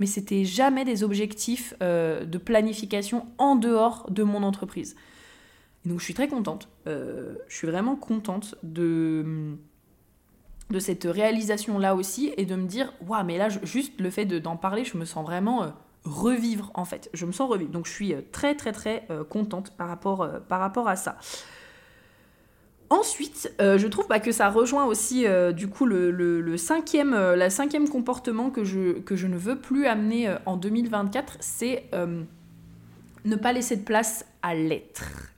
[0.00, 4.96] mais c'était jamais des objectifs euh, de planification en dehors de mon entreprise.
[5.84, 9.54] Donc je suis très contente, euh, je suis vraiment contente de,
[10.70, 14.56] de cette réalisation-là aussi et de me dire, waouh, mais là, juste le fait d'en
[14.56, 15.68] parler, je me sens vraiment euh,
[16.04, 17.10] revivre en fait.
[17.12, 17.70] Je me sens revivre.
[17.70, 21.18] Donc je suis très très très contente par rapport, par rapport à ça.
[22.90, 27.48] Ensuite, euh, je trouve que ça rejoint aussi euh, du coup le, cinquième, euh, la
[27.48, 31.88] cinquième comportement que je, que je ne veux plus amener en 2024, c'est
[33.24, 35.30] ne pas laisser de place à l'être.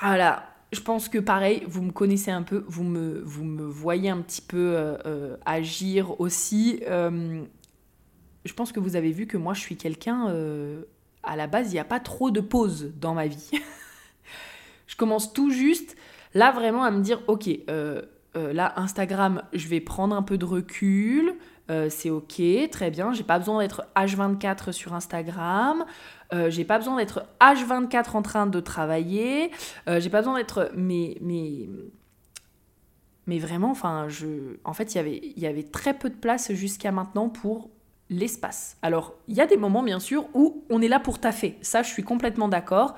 [0.00, 4.08] Voilà, je pense que pareil, vous me connaissez un peu, vous me, vous me voyez
[4.08, 4.96] un petit peu
[5.44, 6.82] agir aussi.
[6.86, 10.32] je pense que vous avez vu que moi je suis quelqu'un,
[11.24, 13.50] à la base, il n'y a pas trop de pause dans ma vie.
[14.86, 15.96] je commence tout juste
[16.34, 18.02] Là, vraiment, à me dire, ok, euh,
[18.36, 21.34] euh, là, Instagram, je vais prendre un peu de recul.
[21.70, 23.12] Euh, c'est ok, très bien.
[23.12, 25.84] J'ai pas besoin d'être H24 sur Instagram.
[26.48, 29.50] j'ai pas besoin d'être H24 en train de travailler.
[29.86, 30.70] j'ai pas besoin d'être.
[30.74, 31.68] Mais, mais
[33.28, 34.98] mais vraiment, enfin, je, en fait, y
[35.36, 37.70] il y avait très peu de place jusqu'à maintenant pour
[38.10, 38.76] l'espace.
[38.82, 41.56] Alors, il y a des moments, bien sûr, où on est là pour taffer.
[41.62, 42.96] Ça, je suis complètement d'accord.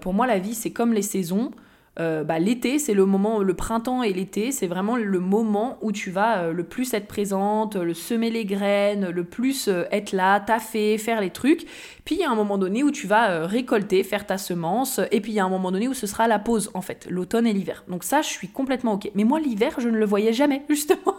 [0.00, 1.52] Pour moi, la vie, c'est comme les saisons.
[2.00, 5.90] Euh, bah, l'été, c'est le moment, le printemps et l'été, c'est vraiment le moment où
[5.90, 10.38] tu vas euh, le plus être présente, le semer les graines, le plus être là,
[10.38, 11.66] taffer, faire les trucs.
[12.04, 15.20] Puis il y a un moment donné où tu vas récolter, faire ta semence, et
[15.20, 17.46] puis il y a un moment donné où ce sera la pause, en fait, l'automne
[17.46, 17.84] et l'hiver.
[17.88, 19.10] Donc ça, je suis complètement ok.
[19.14, 21.16] Mais moi, l'hiver, je ne le voyais jamais, justement.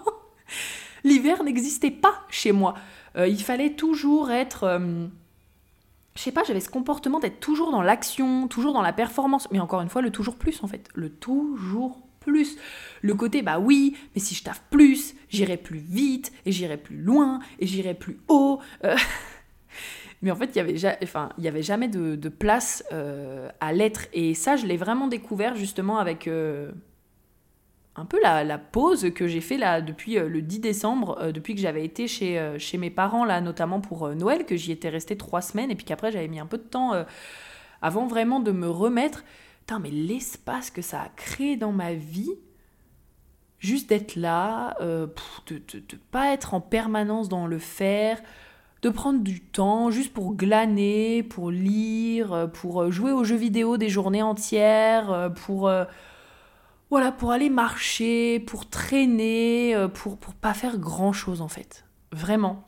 [1.03, 2.75] l'hiver n'existait pas chez moi.
[3.17, 4.79] il fallait toujours être
[6.15, 9.47] je sais pas, j'avais ce comportement d'être toujours dans l'action, toujours dans la performance.
[9.51, 10.89] Mais encore une fois, le toujours plus en fait.
[10.93, 12.57] Le toujours plus.
[13.01, 16.97] Le côté, bah oui, mais si je taffe plus, j'irai plus vite, et j'irai plus
[16.97, 18.59] loin, et j'irai plus haut.
[18.83, 18.95] Euh.
[20.21, 20.97] mais en fait, il n'y avait,
[21.37, 24.07] y avait jamais de, place euh, à l'être.
[24.13, 26.71] Et ça, je l'ai vraiment découvert justement avec, euh,
[27.99, 31.53] un peu la, pause que j'ai fait là depuis euh, le 10 décembre, euh, depuis
[31.53, 34.89] que j'avais été chez, euh, chez mes parents là, notamment pour Noël, que j'y étais
[34.89, 36.93] restée trois semaines et puis qu'après j'avais mis un peu de temps
[37.81, 39.23] avant vraiment de me remettre.
[39.61, 42.31] Putain, mais l'espace que ça a créé dans ma vie,
[43.59, 45.11] juste d'être là, de
[45.55, 48.21] ne pas être en permanence dans le faire,
[48.81, 53.89] de prendre du temps juste pour glaner, pour lire, pour jouer aux jeux vidéo des
[53.89, 55.69] journées entières, pour
[56.89, 61.85] voilà, pour aller marcher, pour traîner, euh, pour, pour pas faire grand chose en fait.
[62.11, 62.67] Vraiment.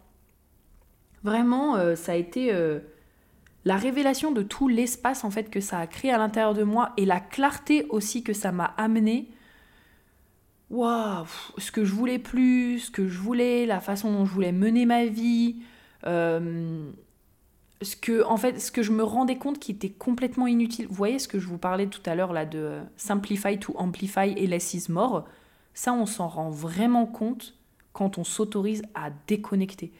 [1.23, 2.79] Vraiment, euh, ça a été euh,
[3.65, 6.93] la révélation de tout l'espace en fait que ça a créé à l'intérieur de moi
[6.97, 9.29] et la clarté aussi que ça m'a amené.
[10.69, 11.25] Waouh,
[11.57, 14.85] ce que je voulais plus, ce que je voulais, la façon dont je voulais mener
[14.85, 15.57] ma vie
[17.81, 20.87] ce que, en fait, ce que je me rendais compte qui était complètement inutile.
[20.87, 23.73] Vous voyez ce que je vous parlais tout à l'heure là de euh, simplify to
[23.77, 25.25] amplify et less is more.
[25.73, 27.55] Ça, on s'en rend vraiment compte
[27.93, 29.91] quand on s'autorise à déconnecter.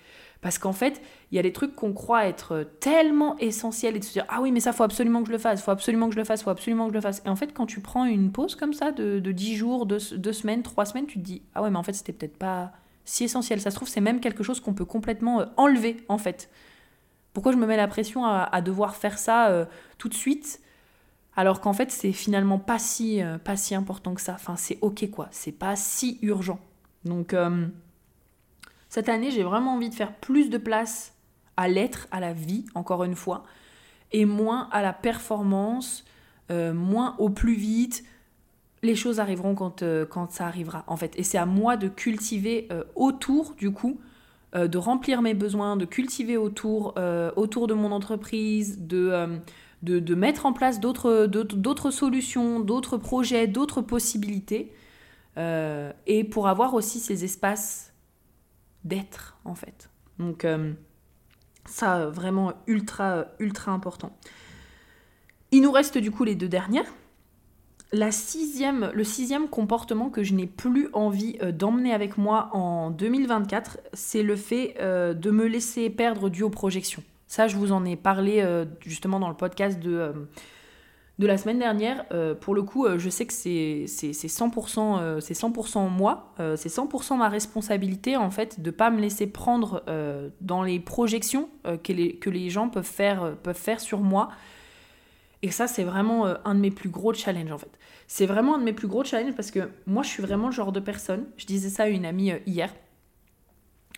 [0.41, 4.03] Parce qu'en fait, il y a des trucs qu'on croit être tellement essentiels et de
[4.03, 6.13] se dire Ah oui, mais ça, faut absolument que je le fasse, faut absolument que
[6.13, 7.21] je le fasse, faut absolument que je le fasse.
[7.25, 9.99] Et en fait, quand tu prends une pause comme ça de, de 10 jours, 2,
[9.99, 12.71] semaines, 3 semaines, tu te dis Ah ouais, mais en fait, c'était peut-être pas
[13.05, 13.61] si essentiel.
[13.61, 16.49] Ça se trouve, c'est même quelque chose qu'on peut complètement euh, enlever, en fait.
[17.33, 19.65] Pourquoi je me mets la pression à, devoir faire ça euh,
[19.97, 20.61] tout de suite
[21.37, 24.33] alors qu'en fait c'est finalement pas si, euh, pas si important que ça?
[24.33, 26.59] Enfin c'est ok quoi, c'est pas si urgent.
[27.05, 27.67] Donc euh,
[28.89, 31.13] cette année j'ai vraiment envie de faire plus de place
[31.55, 33.43] à l'être, à la vie, encore une fois,
[34.11, 36.03] et moins à la performance,
[36.49, 38.03] moins au plus vite.
[38.83, 41.17] Les choses arriveront quand, quand ça arrivera en fait.
[41.17, 44.01] Et c'est à moi de cultiver autour du coup
[44.53, 49.37] euh, de remplir mes besoins, de cultiver autour, euh, de mon entreprise, euh,
[49.81, 54.73] de, de, mettre en place d'autres solutions, d'autres projets, d'autres possibilités,
[55.37, 57.93] et pour avoir aussi ces espaces
[58.83, 59.89] d'être, en fait.
[60.19, 60.45] Donc,
[61.65, 64.15] ça, vraiment ultra, ultra important.
[65.51, 66.93] Il nous reste du coup les deux dernières
[67.93, 72.89] la sixième, le sixième comportement que je n'ai plus envie euh, d'emmener avec moi en
[72.89, 77.03] 2024, c'est le fait euh, de me laisser perdre dû aux projections.
[77.27, 80.13] Ça, je vous en ai parlé euh, justement dans le podcast de,
[81.19, 82.05] de la semaine dernière.
[82.39, 88.17] pour le coup, je sais que c'est 100%, c'est 100% moi, c'est 100% ma responsabilité
[88.17, 89.83] en fait de pas me laisser prendre
[90.41, 94.29] dans les projections que les, que, les, gens peuvent faire, peuvent faire sur moi.
[95.41, 97.71] Et ça, c'est vraiment un de mes plus gros challenges en fait.
[98.13, 100.51] C'est vraiment un de mes plus gros challenges parce que moi, je suis vraiment le
[100.51, 102.69] genre de personne, je disais ça à une amie euh, hier,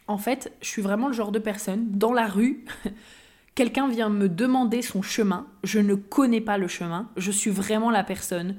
[0.08, 2.64] en fait, je suis vraiment le genre de personne, dans la rue,
[3.56, 7.90] quelqu'un vient me demander son chemin, je ne connais pas le chemin, je suis vraiment
[7.90, 8.58] la personne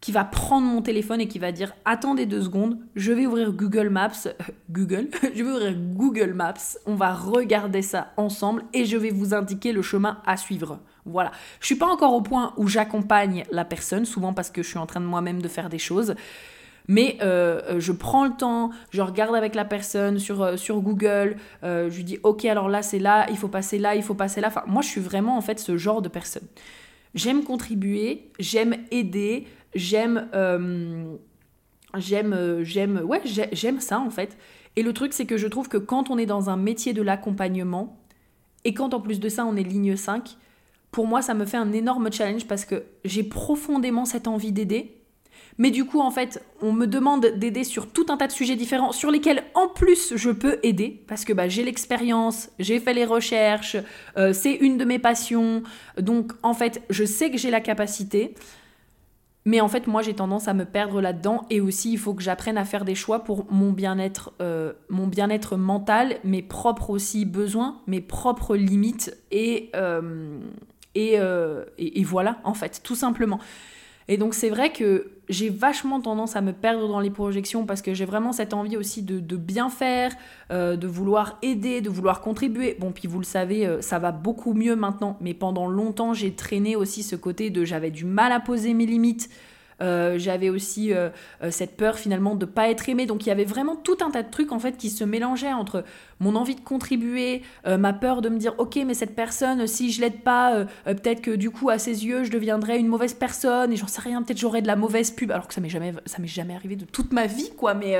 [0.00, 3.52] qui va prendre mon téléphone et qui va dire attendez deux secondes, je vais ouvrir
[3.52, 4.26] Google Maps,
[4.68, 9.32] Google, je vais ouvrir Google Maps, on va regarder ça ensemble et je vais vous
[9.32, 10.80] indiquer le chemin à suivre.
[11.08, 11.32] Voilà.
[11.60, 14.78] Je suis pas encore au point où j'accompagne la personne, souvent parce que je suis
[14.78, 16.14] en train de moi-même de faire des choses.
[16.88, 20.80] Mais euh, euh, je prends le temps, je regarde avec la personne sur, euh, sur
[20.80, 24.14] Google, je lui dis ok alors là c'est là, il faut passer là, il faut
[24.14, 24.48] passer là.
[24.48, 26.48] Enfin, moi je suis vraiment en fait ce genre de personne.
[27.14, 30.28] J'aime contribuer, j'aime aider, j'aime
[31.96, 34.38] j'aime j'aime ouais j'aime ça en fait.
[34.76, 37.02] Et le truc c'est que je trouve que quand on est dans un métier de
[37.02, 37.98] l'accompagnement
[38.64, 40.36] et quand en plus de ça on est ligne 5,
[40.90, 44.94] pour moi, ça me fait un énorme challenge parce que j'ai profondément cette envie d'aider.
[45.58, 48.54] Mais du coup, en fait, on me demande d'aider sur tout un tas de sujets
[48.54, 52.94] différents sur lesquels, en plus, je peux aider parce que bah, j'ai l'expérience, j'ai fait
[52.94, 53.76] les recherches,
[54.16, 55.64] euh, c'est une de mes passions.
[56.00, 58.34] Donc, en fait, je sais que j'ai la capacité.
[59.44, 61.44] Mais en fait, moi, j'ai tendance à me perdre là-dedans.
[61.50, 65.06] Et aussi, il faut que j'apprenne à faire des choix pour mon bien-être, euh, mon
[65.06, 69.16] bien-être mental, mes propres aussi besoins, mes propres limites.
[69.30, 70.38] Et, euh,
[70.96, 73.40] euh, et, voilà, en fait, tout simplement.
[74.10, 77.82] Et donc c'est vrai que j'ai vachement tendance à me perdre dans les projections parce
[77.82, 80.12] que j'ai vraiment cette envie aussi de, bien faire,
[80.48, 82.74] de vouloir aider, de vouloir contribuer.
[82.80, 86.74] Bon, puis vous le savez, ça va beaucoup mieux maintenant, mais pendant longtemps j'ai traîné
[86.74, 89.34] aussi ce côté de j'avais du mal à poser mes limites, euh,
[89.80, 91.10] j'avais aussi euh,
[91.42, 93.06] euh, cette peur finalement de pas être aimé.
[93.06, 95.52] Donc il y avait vraiment tout un tas de trucs en fait qui se mélangeaient
[95.52, 95.84] entre
[96.20, 100.00] mon envie de contribuer, ma peur de me dire ok mais cette personne si je
[100.00, 103.76] l'aide pas, peut-être que du coup à ses yeux je deviendrais une mauvaise personne et
[103.76, 106.18] j'en sais rien, peut-être j'aurais de la mauvaise pub alors que ça m'est jamais ça
[106.18, 107.74] m'est jamais arrivé de toute ma vie quoi.
[107.74, 107.96] Mais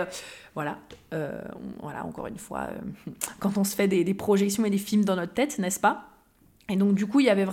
[0.55, 0.79] voilà,
[1.13, 2.71] voilà encore une fois
[3.39, 6.09] quand on se fait des, des projections et des films dans notre tête, n'est-ce pas?
[6.69, 7.45] Et donc du coup j'avais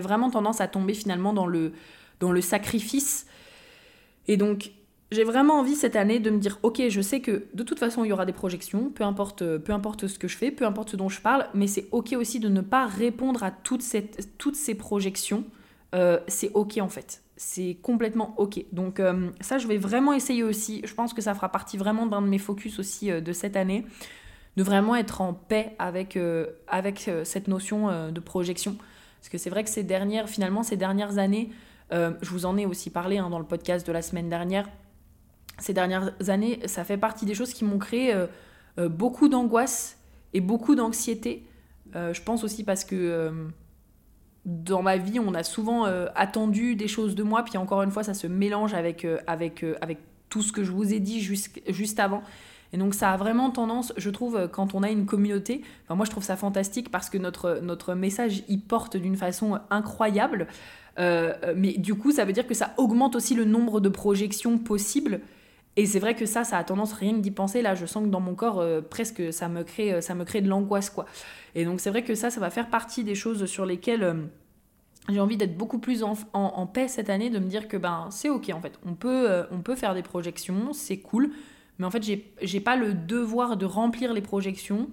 [0.00, 1.72] vraiment tendance à tomber finalement dans le
[2.20, 3.26] dans le sacrifice
[4.28, 4.72] et donc,
[5.10, 8.04] j'ai vraiment envie cette année de me dire, ok, je sais que de toute façon,
[8.04, 10.90] il y aura des projections, peu importe, peu importe ce que je fais, peu importe
[10.90, 13.84] ce dont je parle, mais c'est ok aussi de ne pas répondre à toutes,
[14.38, 15.44] toutes ces projections.
[15.94, 17.22] Euh, c'est ok en fait.
[17.36, 18.64] C'est complètement ok.
[18.72, 20.80] Donc euh, ça, je vais vraiment essayer aussi.
[20.84, 23.56] Je pense que ça fera partie vraiment d'un de mes focus aussi euh, de cette
[23.56, 23.84] année,
[24.56, 26.18] de vraiment être en paix avec,
[26.68, 28.76] avec cette notion de projection.
[29.18, 31.50] Parce que c'est vrai que ces dernières, finalement, ces dernières années,
[31.92, 34.68] euh, je vous en ai aussi parlé hein, dans le podcast de la semaine dernière.
[35.58, 38.26] Ces dernières années, ça fait partie des choses qui m'ont créé euh,
[38.78, 39.98] euh, beaucoup d'angoisse
[40.32, 41.46] et beaucoup d'anxiété.
[41.94, 43.50] je pense aussi parce que
[44.46, 48.02] dans ma vie, on a souvent attendu des choses de moi, puis encore une fois,
[48.02, 49.98] ça se mélange avec, avec, avec
[50.30, 52.22] tout ce que je vous ai dit juste, avant.
[52.72, 56.06] Et donc ça a vraiment tendance, je trouve, quand on a une communauté, enfin moi
[56.06, 60.48] je trouve ça fantastique parce que notre, notre message y porte d'une façon incroyable.
[60.98, 64.58] Euh, mais du coup, ça veut dire que ça augmente aussi le nombre de projections
[64.58, 65.20] possibles.
[65.76, 67.62] Et c'est vrai que ça, ça a tendance rien que d'y penser.
[67.62, 70.24] Là, je sens que dans mon corps, euh, presque, ça me crée, euh, ça me
[70.24, 71.06] crée de l'angoisse, quoi.
[71.54, 74.28] Et donc, c'est vrai que ça, ça va faire partie des choses sur lesquelles
[75.08, 78.06] j'ai envie d'être beaucoup plus en, en, paix cette année, de me dire que ben
[78.10, 78.78] c'est ok en fait.
[78.86, 81.32] On peut, on peut faire des projections, c'est cool.
[81.78, 82.04] Mais en fait,
[82.40, 84.88] j'ai pas le devoir de remplir les projections.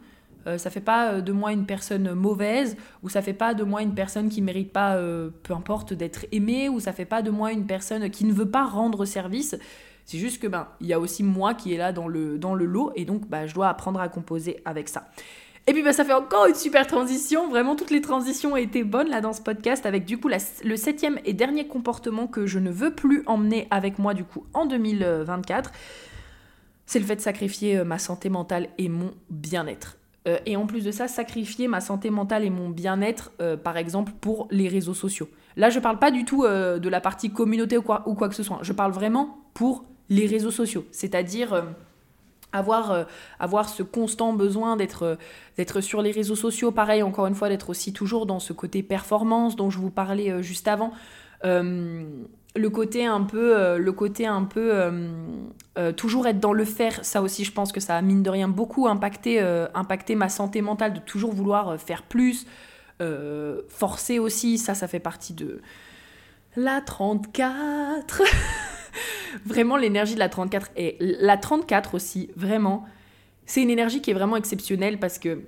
[0.48, 3.64] Euh, ça fait pas euh, de moi une personne mauvaise, ou ça fait pas de
[3.64, 7.22] moi une personne qui mérite pas, euh, peu importe, d'être aimée, ou ça fait pas
[7.22, 9.58] de moi une personne qui ne veut pas rendre service.
[10.06, 12.56] C'est juste que ben il y a aussi moi qui est là dans le, dans
[12.56, 15.10] le lot, et donc bah, je dois apprendre à composer avec ça.
[15.68, 17.48] Et puis bah, ça fait encore une super transition.
[17.50, 20.30] Vraiment, toutes les transitions été bonnes là dans ce podcast avec du coup
[20.64, 24.48] le septième et dernier comportement que je ne veux plus emmener avec moi du coup
[24.56, 25.72] en 2024.
[26.88, 29.99] C'est le fait de sacrifier ma santé mentale et mon bien-être.
[30.30, 33.78] Euh, et en plus de ça, sacrifier ma santé mentale et mon bien-être, euh, par
[33.78, 35.30] exemple, pour les réseaux sociaux.
[35.58, 38.30] Là, je parle pas du tout euh, de la partie communauté ou quoi, ou quoi
[38.30, 38.60] que ce soit.
[38.62, 40.86] Je parle vraiment pour les réseaux sociaux.
[40.92, 41.66] C'est-à-dire
[42.52, 43.06] avoir,
[43.40, 45.20] avoir ce constant besoin d'être
[45.58, 46.72] d'être sur les réseaux sociaux.
[46.72, 50.42] Pareil, encore une fois, d'être aussi toujours dans ce côté performance dont je vous parlais
[50.42, 50.94] juste avant
[52.56, 55.10] le côté un peu, euh, le côté un peu euh,
[55.78, 58.30] euh, toujours être dans le faire, ça aussi je pense que ça a mine de
[58.30, 59.40] rien beaucoup impacté,
[59.74, 62.46] impacté ma santé mentale de toujours vouloir faire plus,
[63.70, 65.62] forcer aussi, ça ça fait partie de
[66.56, 68.22] la 34.
[69.46, 72.86] vraiment l'énergie de la 34 et la 34 aussi, vraiment,
[73.46, 75.40] c'est une énergie qui est vraiment exceptionnelle parce que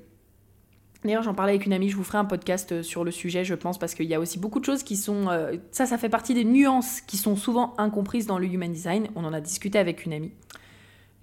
[1.04, 3.44] D'ailleurs, j'en parlais avec une amie, je vous ferai un podcast euh, sur le sujet,
[3.44, 5.30] je pense, parce qu'il y a aussi beaucoup de choses qui sont...
[5.30, 9.08] Euh, ça, ça fait partie des nuances qui sont souvent incomprises dans le human design.
[9.16, 10.32] On en a discuté avec une amie.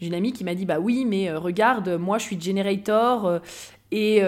[0.01, 3.41] J'ai une amie qui m'a dit, bah oui, mais euh, regarde, moi je suis generator,
[3.91, 4.21] et,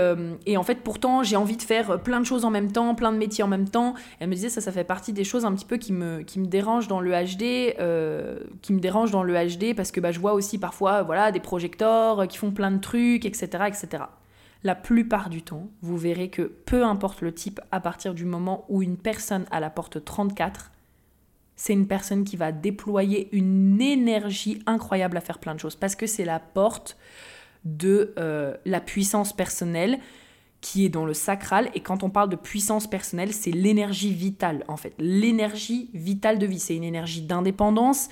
[0.46, 3.12] et, en fait, pourtant, j'ai envie de faire plein de choses en même temps, plein
[3.12, 3.92] de métiers en même temps.
[4.18, 6.40] elle me disait, ça, ça fait partie des choses un petit peu qui me, qui
[6.40, 7.76] me dérangent dans le HD,
[8.62, 11.40] qui me dérangent dans le HD, parce que bah, je vois aussi parfois voilà, des
[11.40, 14.04] projecteurs qui font plein de trucs, etc., etc
[14.62, 18.64] la plupart du temps, vous verrez que peu importe le type, à partir du moment
[18.68, 20.70] où une personne a la porte 34,
[21.56, 25.94] c'est une personne qui va déployer une énergie incroyable à faire plein de choses, parce
[25.94, 26.96] que c'est la porte
[27.64, 29.98] de euh, la puissance personnelle
[30.60, 31.70] qui est dans le sacral.
[31.74, 34.94] Et quand on parle de puissance personnelle, c'est l'énergie vitale, en fait.
[34.98, 38.08] L'énergie vitale de vie, c'est une énergie d'indépendance,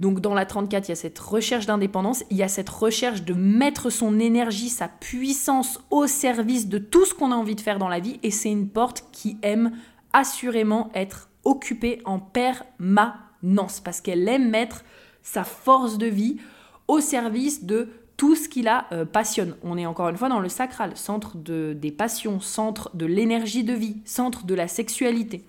[0.00, 3.22] donc dans la 34, il y a cette recherche d'indépendance, il y a cette recherche
[3.22, 7.60] de mettre son énergie, sa puissance au service de tout ce qu'on a envie de
[7.60, 8.20] faire dans la vie.
[8.22, 9.72] Et c'est une porte qui aime
[10.12, 14.84] assurément être occupée en permanence parce qu'elle aime mettre
[15.22, 16.36] sa force de vie
[16.86, 19.56] au service de tout ce qui la euh, passionne.
[19.62, 23.64] On est encore une fois dans le sacral, centre de, des passions, centre de l'énergie
[23.64, 25.44] de vie, centre de la sexualité.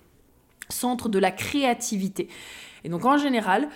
[0.68, 2.28] centre de la créativité.
[2.84, 3.68] Et donc en général,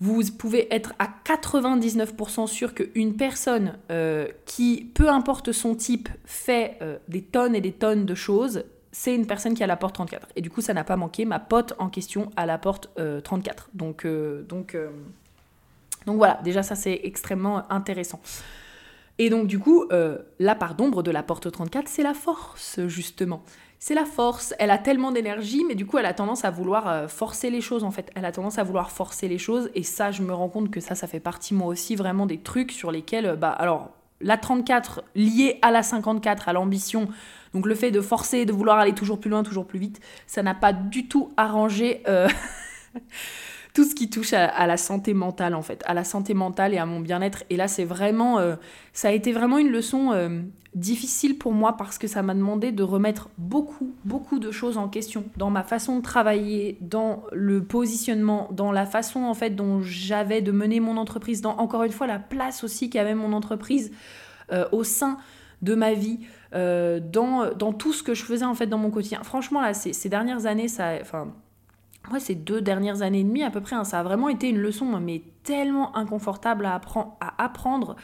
[0.00, 6.78] vous pouvez être à 99% sûr qu'une personne euh, qui, peu importe son type, fait
[6.82, 9.96] euh, des tonnes et des tonnes de choses, c'est une personne qui a la porte
[9.96, 10.28] 34.
[10.36, 11.24] Et du coup, ça n'a pas manqué.
[11.24, 12.90] Ma pote en question a la porte
[13.24, 13.70] 34.
[13.74, 14.06] Donc,
[14.48, 14.76] donc,
[16.06, 18.20] donc voilà, déjà ça c'est extrêmement intéressant.
[19.18, 19.86] Et donc du coup,
[20.38, 23.44] la part d'ombre de la porte 34, c'est la force, justement
[23.78, 24.54] c'est la force.
[24.58, 27.60] Elle a tellement d'énergie, mais du coup, elle a tendance à vouloir euh, forcer les
[27.60, 28.10] choses, en fait.
[28.14, 30.80] Elle a tendance à vouloir forcer les choses, et ça, je me rends compte que
[30.80, 34.36] ça, ça fait partie, moi aussi, vraiment des trucs sur lesquels, euh, bah, alors, la
[34.36, 37.08] 34 liée à la 54, à l'ambition,
[37.54, 40.42] donc le fait de forcer, de vouloir aller toujours plus loin, toujours plus vite, ça
[40.42, 42.02] n'a pas du tout arrangé...
[42.08, 42.28] Euh,
[43.78, 46.78] tout ce qui touche à, la santé mentale en fait, à la santé mentale et
[46.78, 47.44] à mon bien-être.
[47.48, 48.56] Et là, c'est vraiment, euh,
[48.92, 50.40] ça a été vraiment une leçon euh,
[50.74, 54.88] difficile pour moi parce que ça m'a demandé de remettre beaucoup, beaucoup de choses en
[54.88, 59.80] question dans ma façon de travailler, dans le positionnement, dans la façon en fait dont
[59.80, 63.92] j'avais de mener mon entreprise, dans encore une fois la place aussi qu'avait mon entreprise
[64.50, 65.18] euh, au sein
[65.62, 66.18] de ma vie.
[66.52, 69.22] dans, dans tout ce que je faisais en fait dans mon quotidien.
[69.22, 71.28] Franchement, là, ces, ces dernières années, ça, enfin,
[72.12, 74.48] ouais, ces deux dernières années et demie à peu près, hein, ça a vraiment été
[74.48, 76.80] une leçon, mais tellement inconfortable à,
[77.20, 77.96] à apprendre.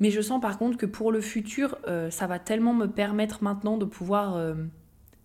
[0.00, 3.44] Mais je sens par contre que pour le futur, euh, ça va tellement me permettre
[3.44, 4.54] maintenant de pouvoir euh,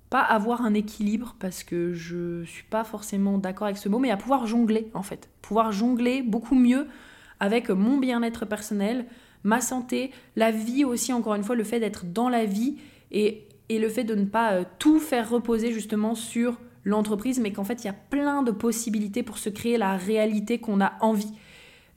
[0.10, 4.12] pas avoir un équilibre, parce que je suis pas forcément d'accord avec ce mot, mais
[4.12, 5.30] à pouvoir jongler en fait.
[5.42, 6.88] Pouvoir jongler beaucoup mieux
[7.40, 9.06] avec mon bien-être personnel,
[9.44, 12.78] ma santé, la vie aussi, encore une fois, le fait d'être dans la vie
[13.12, 17.52] et, et, le fait de ne pas euh, tout faire reposer justement sur l'entreprise, mais
[17.52, 20.94] qu'en fait, il y a plein de possibilités pour se créer la réalité qu'on a
[21.02, 21.34] envie.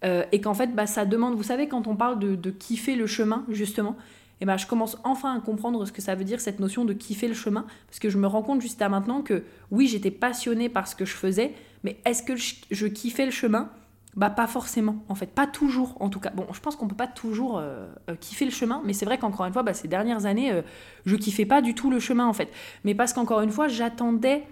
[0.04, 3.06] Euh, et qu'en fait, bah, ça demande, vous savez, quand on parle de, kiffer le
[3.06, 3.96] chemin, justement,
[4.40, 6.92] et ben, je commence enfin à comprendre ce que ça veut dire, cette notion de
[6.92, 10.12] kiffer le chemin, parce que je me rends compte juste à maintenant que oui, j'étais
[10.12, 11.52] passionnée par ce que je faisais,
[11.84, 13.70] mais est-ce que je, kiffais le chemin?
[14.16, 16.30] Bah pas forcément, en fait, pas toujours en tout cas.
[16.30, 19.18] Bon, je pense qu'on peut pas toujours euh, euh, kiffer le chemin, mais c'est vrai
[19.18, 20.62] qu'encore une fois, bah, ces dernières années,
[21.04, 22.48] je kiffais pas du tout le chemin en fait.
[22.84, 24.44] Mais parce qu'encore une fois, j'attendais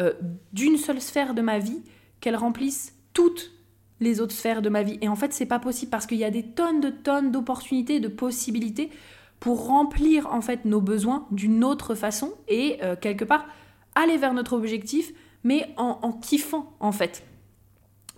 [0.00, 0.12] euh,
[0.52, 1.80] d'une seule sphère de ma vie
[2.20, 3.52] qu'elle remplisse toutes
[4.00, 4.98] les autres sphères de ma vie.
[5.02, 8.00] Et en fait, c'est pas possible parce qu'il y a des tonnes de tonnes d'opportunités,
[8.00, 8.90] de possibilités
[9.38, 13.46] pour remplir en fait nos besoins d'une autre façon et euh, quelque part
[13.94, 15.12] aller vers notre objectif,
[15.44, 17.24] mais en, kiffant en fait.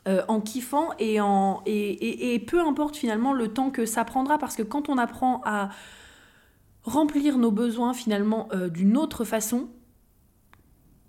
[0.08, 4.56] Euh, en kiffant et, en, et, peu importe finalement le temps que ça prendra parce
[4.56, 5.68] que quand on apprend à
[6.84, 9.68] remplir nos besoins finalement d'une autre façon,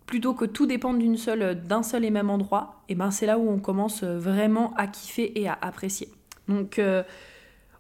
[0.07, 3.37] plutôt que tout dépendre d'une seule, d'un seul et même endroit, et ben c'est là
[3.37, 6.07] où on commence euh, vraiment à kiffer et à apprécier.
[6.47, 7.03] Donc euh,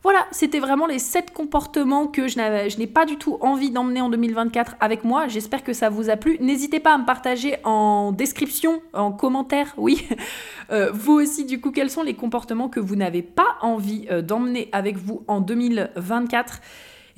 [0.03, 4.09] voilà, c'était vraiment les 7 comportements que je n'ai pas du tout envie d'emmener en
[4.09, 5.27] 2024 avec moi.
[5.29, 6.37] J'espère que ça vous a plu.
[6.41, 10.05] N'hésitez pas à me partager en description, en commentaire, oui,
[10.71, 14.67] euh, vous aussi du coup, quels sont les comportements que vous n'avez pas envie d'emmener
[14.73, 16.59] avec vous en 2024.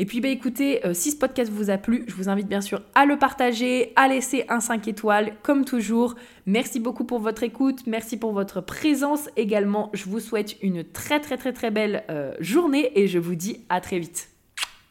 [0.01, 2.61] Et puis bah écoutez, euh, si ce podcast vous a plu, je vous invite bien
[2.61, 6.15] sûr à le partager, à laisser un 5 étoiles comme toujours.
[6.45, 9.89] Merci beaucoup pour votre écoute, merci pour votre présence également.
[9.93, 13.65] Je vous souhaite une très très très très belle euh, journée et je vous dis
[13.67, 14.29] à très vite.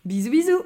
[0.05, 0.63] Bisous bisous